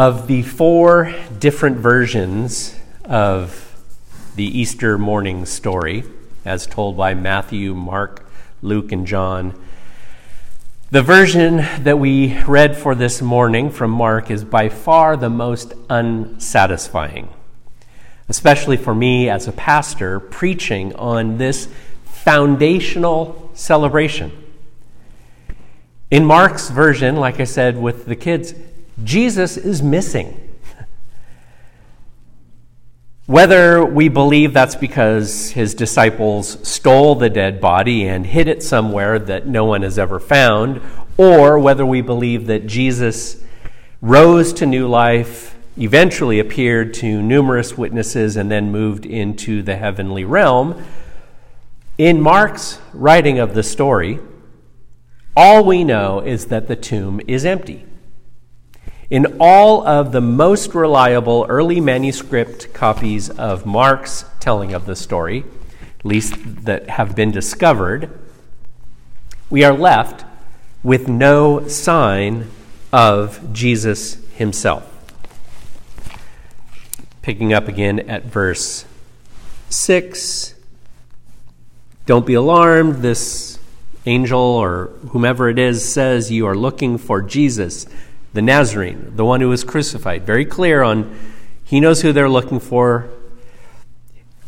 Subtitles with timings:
[0.00, 3.78] Of the four different versions of
[4.34, 6.04] the Easter morning story,
[6.42, 8.26] as told by Matthew, Mark,
[8.62, 9.52] Luke, and John,
[10.90, 15.74] the version that we read for this morning from Mark is by far the most
[15.90, 17.28] unsatisfying,
[18.26, 21.68] especially for me as a pastor preaching on this
[22.04, 24.32] foundational celebration.
[26.10, 28.54] In Mark's version, like I said with the kids,
[29.02, 30.48] Jesus is missing.
[33.26, 39.20] Whether we believe that's because his disciples stole the dead body and hid it somewhere
[39.20, 40.80] that no one has ever found,
[41.16, 43.40] or whether we believe that Jesus
[44.00, 50.24] rose to new life, eventually appeared to numerous witnesses, and then moved into the heavenly
[50.24, 50.82] realm,
[51.98, 54.18] in Mark's writing of the story,
[55.36, 57.86] all we know is that the tomb is empty.
[59.10, 65.44] In all of the most reliable early manuscript copies of Mark's telling of the story,
[65.98, 68.16] at least that have been discovered,
[69.50, 70.24] we are left
[70.84, 72.52] with no sign
[72.92, 74.86] of Jesus himself.
[77.20, 78.84] Picking up again at verse
[79.70, 80.54] 6
[82.06, 83.02] Don't be alarmed.
[83.02, 83.58] This
[84.06, 87.86] angel or whomever it is says you are looking for Jesus
[88.32, 90.24] the Nazarene, the one who was crucified.
[90.24, 91.18] Very clear on,
[91.64, 93.08] he knows who they're looking for,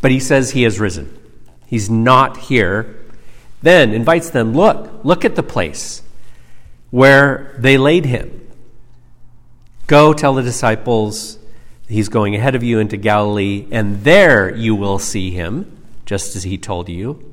[0.00, 1.18] but he says he has risen.
[1.66, 2.96] He's not here.
[3.62, 6.02] Then invites them, look, look at the place
[6.90, 8.46] where they laid him.
[9.86, 11.38] Go tell the disciples
[11.88, 16.42] he's going ahead of you into Galilee, and there you will see him, just as
[16.44, 17.31] he told you.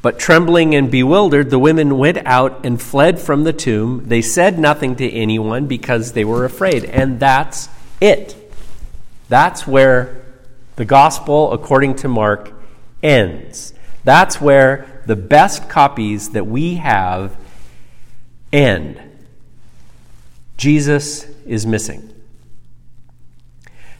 [0.00, 4.04] But trembling and bewildered, the women went out and fled from the tomb.
[4.06, 6.84] They said nothing to anyone because they were afraid.
[6.84, 7.68] And that's
[8.00, 8.36] it.
[9.28, 10.24] That's where
[10.76, 12.52] the gospel, according to Mark,
[13.02, 13.74] ends.
[14.04, 17.36] That's where the best copies that we have
[18.52, 19.00] end.
[20.56, 22.14] Jesus is missing.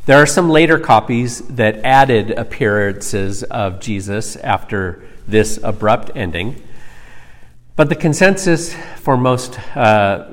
[0.06, 6.62] There are some later copies that added appearances of Jesus after this abrupt ending.
[7.76, 10.26] But the consensus for most uh,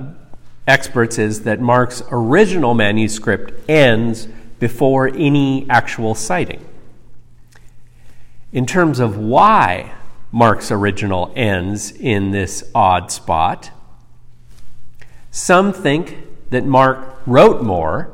[0.67, 4.27] experts is that Mark's original manuscript ends
[4.59, 6.65] before any actual sighting.
[8.51, 9.93] In terms of why
[10.31, 13.69] Mark's original ends in this odd spot,
[15.29, 16.17] some think
[16.49, 18.11] that Mark wrote more,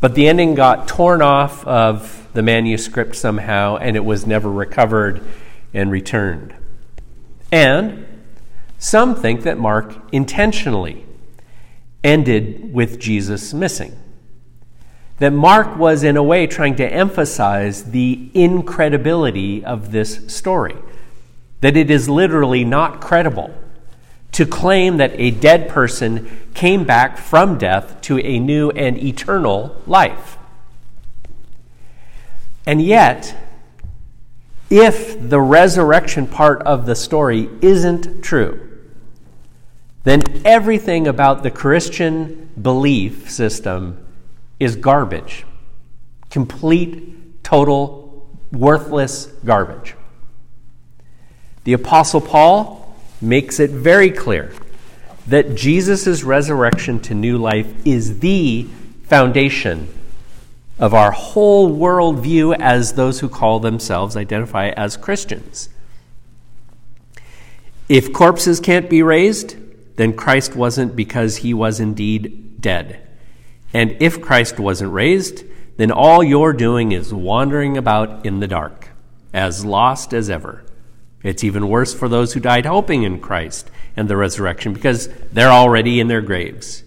[0.00, 5.22] but the ending got torn off of the manuscript somehow and it was never recovered
[5.72, 6.54] and returned.
[7.52, 8.06] And
[8.78, 11.04] some think that Mark intentionally
[12.02, 13.96] ended with Jesus missing.
[15.18, 20.76] That Mark was, in a way, trying to emphasize the incredibility of this story.
[21.60, 23.54] That it is literally not credible
[24.32, 29.76] to claim that a dead person came back from death to a new and eternal
[29.86, 30.38] life.
[32.64, 33.36] And yet,
[34.70, 38.68] if the resurrection part of the story isn't true,
[40.04, 44.06] then everything about the Christian belief system
[44.60, 45.44] is garbage.
[46.30, 49.96] Complete, total, worthless garbage.
[51.64, 54.52] The Apostle Paul makes it very clear
[55.26, 58.68] that Jesus' resurrection to new life is the
[59.04, 59.88] foundation
[60.80, 65.68] of our whole worldview as those who call themselves identify as Christians.
[67.88, 69.56] If corpses can't be raised,
[69.96, 73.06] then Christ wasn't because he was indeed dead.
[73.74, 75.44] And if Christ wasn't raised,
[75.76, 78.88] then all you're doing is wandering about in the dark,
[79.34, 80.64] as lost as ever.
[81.22, 85.50] It's even worse for those who died hoping in Christ and the resurrection because they're
[85.50, 86.84] already in their graves.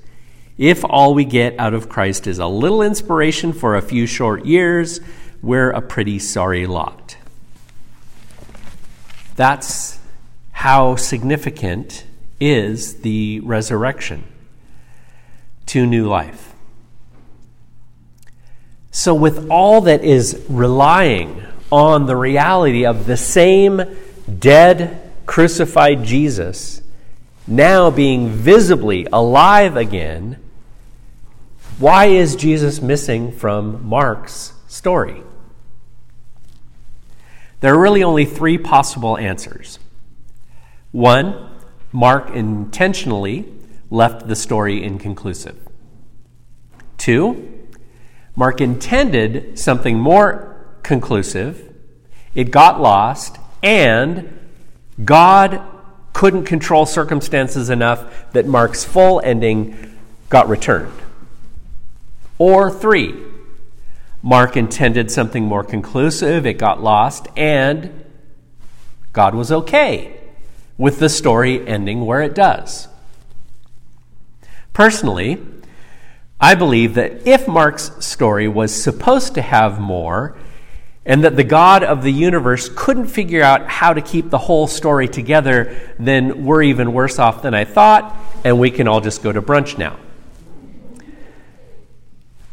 [0.57, 4.45] If all we get out of Christ is a little inspiration for a few short
[4.45, 4.99] years,
[5.41, 7.17] we're a pretty sorry lot.
[9.35, 9.99] That's
[10.51, 12.05] how significant
[12.39, 14.25] is the resurrection
[15.67, 16.53] to new life.
[18.91, 23.81] So, with all that is relying on the reality of the same
[24.39, 26.83] dead, crucified Jesus
[27.47, 30.37] now being visibly alive again,
[31.79, 35.23] why is Jesus missing from Mark's story?
[37.59, 39.79] There are really only three possible answers.
[40.91, 41.49] One,
[41.91, 43.51] Mark intentionally
[43.89, 45.57] left the story inconclusive.
[46.97, 47.67] Two,
[48.35, 51.73] Mark intended something more conclusive.
[52.35, 54.39] It got lost, and
[55.03, 55.61] God
[56.13, 59.97] couldn't control circumstances enough that Mark's full ending
[60.29, 60.91] got returned.
[62.37, 63.15] Or three,
[64.21, 68.03] Mark intended something more conclusive, it got lost, and
[69.11, 70.19] God was okay
[70.77, 72.87] with the story ending where it does.
[74.71, 75.45] Personally,
[76.39, 80.35] I believe that if Mark's story was supposed to have more,
[81.05, 84.67] and that the God of the universe couldn't figure out how to keep the whole
[84.67, 89.21] story together, then we're even worse off than I thought, and we can all just
[89.21, 89.99] go to brunch now.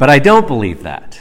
[0.00, 1.20] But I don't believe that.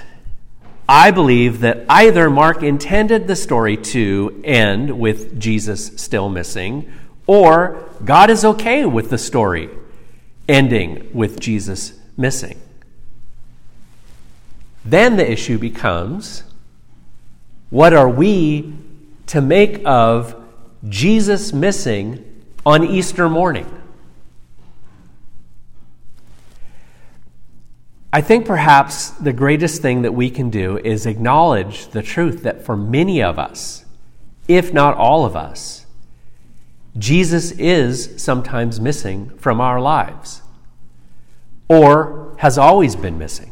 [0.88, 6.90] I believe that either Mark intended the story to end with Jesus still missing,
[7.28, 9.70] or God is okay with the story
[10.48, 12.58] ending with Jesus missing.
[14.86, 16.44] Then the issue becomes
[17.70, 18.74] what are we
[19.28, 20.42] to make of
[20.88, 23.79] Jesus missing on Easter morning?
[28.12, 32.66] I think perhaps the greatest thing that we can do is acknowledge the truth that
[32.66, 33.86] for many of us,
[34.48, 35.86] if not all of us,
[36.98, 40.42] Jesus is sometimes missing from our lives
[41.68, 43.52] or has always been missing.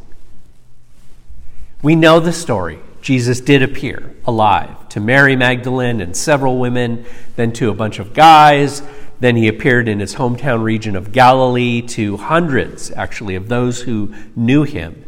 [1.84, 2.80] We know the story.
[3.00, 7.06] Jesus did appear alive to Mary Magdalene and several women,
[7.36, 8.82] then to a bunch of guys.
[9.20, 14.14] Then he appeared in his hometown region of Galilee to hundreds, actually, of those who
[14.36, 15.04] knew him.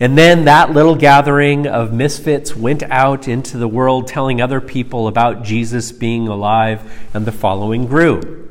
[0.00, 5.08] And then that little gathering of misfits went out into the world telling other people
[5.08, 8.48] about Jesus being alive, and the following grew.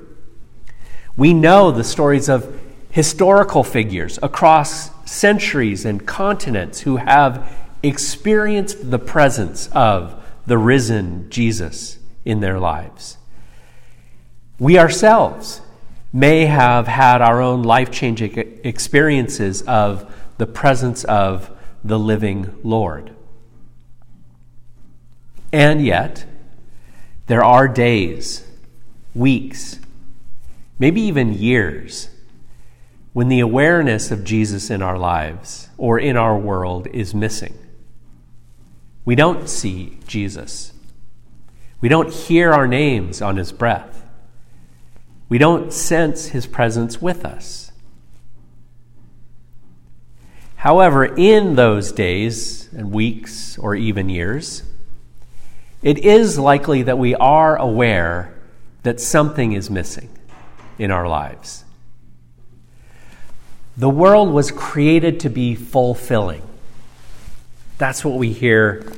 [1.15, 8.99] We know the stories of historical figures across centuries and continents who have experienced the
[8.99, 13.17] presence of the risen Jesus in their lives.
[14.59, 15.61] We ourselves
[16.11, 21.51] may have had our own life changing experiences of the presence of
[21.83, 23.13] the living Lord.
[25.51, 26.25] And yet,
[27.27, 28.45] there are days,
[29.13, 29.79] weeks,
[30.79, 32.09] maybe even years
[33.13, 37.57] when the awareness of Jesus in our lives or in our world is missing.
[39.05, 40.73] We don't see Jesus.
[41.81, 44.06] We don't hear our names on his breath.
[45.29, 47.71] We don't sense his presence with us.
[50.57, 54.63] However, in those days and weeks or even years,
[55.81, 58.33] it is likely that we are aware
[58.83, 60.09] that something is missing
[60.79, 61.63] in our lives.
[63.75, 66.41] The world was created to be fulfilling.
[67.77, 68.91] That's what we hear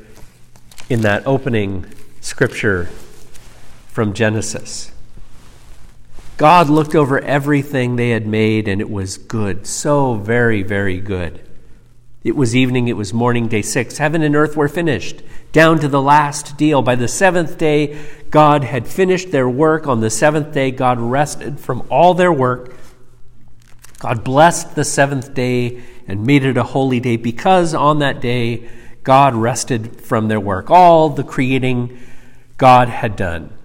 [0.90, 1.86] in that opening
[2.22, 2.86] scripture
[3.90, 4.92] from Genesis.
[6.40, 9.68] God looked over everything they had made, and it was good.
[9.68, 11.46] So very, very good.
[12.24, 13.98] It was evening, it was morning, day six.
[13.98, 15.22] Heaven and earth were finished,
[15.52, 16.82] down to the last deal.
[16.82, 18.00] By the seventh day,
[18.30, 19.86] God had finished their work.
[19.86, 22.74] On the seventh day, God rested from all their work.
[23.98, 28.70] God blessed the seventh day and made it a holy day because on that day
[29.04, 32.00] God rested from their work, all the creating
[32.56, 33.59] God had done.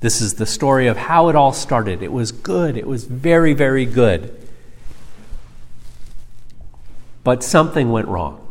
[0.00, 2.02] This is the story of how it all started.
[2.02, 4.36] It was good, it was very, very good.
[7.24, 8.46] But something went wrong.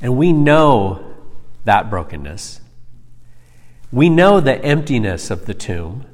[0.00, 1.14] And we know
[1.64, 2.60] that brokenness.
[3.92, 6.04] We know the emptiness of the tomb.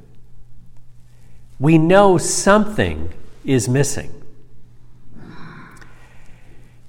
[1.59, 3.11] We know something
[3.43, 4.23] is missing.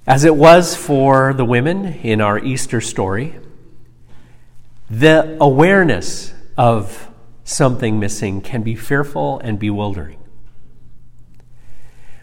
[0.06, 3.34] As it was for the women in our Easter story,
[4.90, 7.10] the awareness of
[7.44, 10.18] something missing can be fearful and bewildering.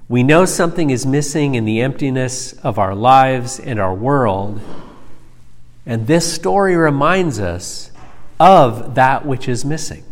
[0.07, 4.59] We know something is missing in the emptiness of our lives and our world,
[5.85, 7.91] and this story reminds us
[8.39, 10.03] of that which is missing.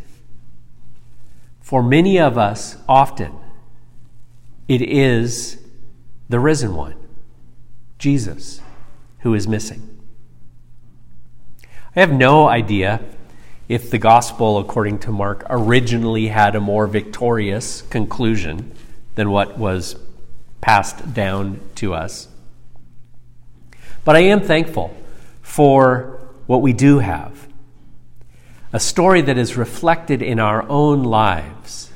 [1.59, 3.33] For many of us, often,
[4.67, 5.61] it is
[6.29, 6.95] the risen one.
[7.97, 8.61] Jesus
[9.19, 9.99] who is missing.
[11.95, 13.01] I have no idea
[13.69, 18.71] if the gospel, according to Mark, originally had a more victorious conclusion
[19.13, 19.95] than what was
[20.59, 22.27] passed down to us.
[24.03, 24.97] But I am thankful
[25.43, 27.47] for what we do have
[28.71, 31.91] a story that is reflected in our own lives.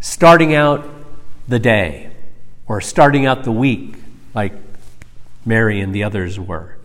[0.00, 0.88] Starting out
[1.48, 2.12] the day
[2.66, 3.96] or starting out the week
[4.34, 4.54] like
[5.44, 6.76] Mary and the others were.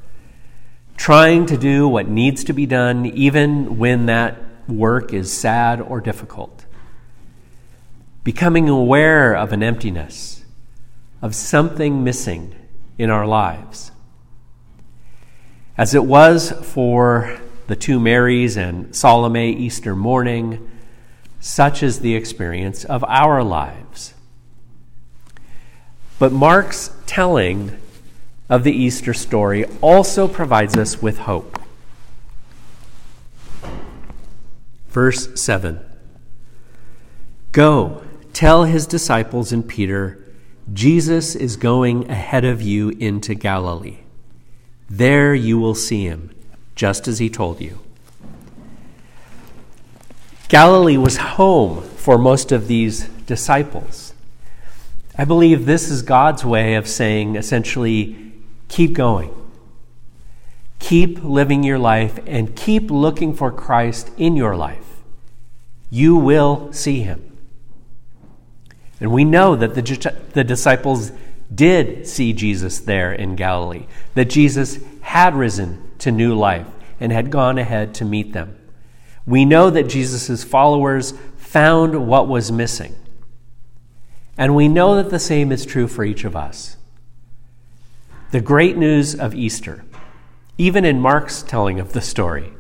[0.98, 6.02] Trying to do what needs to be done, even when that work is sad or
[6.02, 6.66] difficult.
[8.24, 10.44] Becoming aware of an emptiness,
[11.22, 12.54] of something missing
[12.98, 13.92] in our lives.
[15.78, 20.70] As it was for the two Marys and Salome Easter morning,
[21.40, 24.14] such is the experience of our lives.
[26.20, 27.78] But Mark's telling
[28.50, 31.60] of the Easter story also provides us with hope.
[34.90, 35.80] Verse 7
[37.52, 40.24] Go, tell his disciples and Peter,
[40.74, 44.00] Jesus is going ahead of you into Galilee.
[44.90, 46.32] There you will see him,
[46.76, 47.80] just as he told you.
[50.50, 54.14] Galilee was home for most of these disciples.
[55.18, 58.27] I believe this is God's way of saying essentially,
[58.68, 59.34] keep going.
[60.80, 65.02] Keep living your life and keep looking for Christ in your life.
[65.90, 67.38] You will see him.
[69.00, 71.12] And we know that the, the disciples
[71.54, 76.68] did see Jesus there in Galilee, that Jesus had risen to new life
[77.00, 78.58] and had gone ahead to meet them.
[79.26, 82.96] We know that Jesus' followers found what was missing.
[84.38, 86.77] And we know that the same is true for each of us.
[88.32, 89.86] The great news of Easter,
[90.58, 92.52] even in Mark's telling of the story,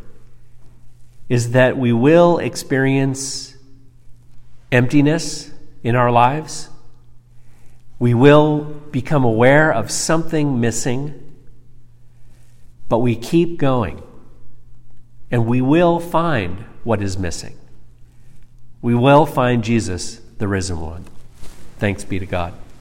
[1.27, 3.57] is that we will experience
[4.71, 5.51] emptiness
[5.83, 6.69] in our lives.
[8.00, 11.36] We will become aware of something missing,
[12.88, 14.01] but we keep going,
[15.29, 17.57] and we will find what is missing.
[18.81, 21.03] We will find Jesus, the risen one.
[21.77, 22.53] Thanks be to God.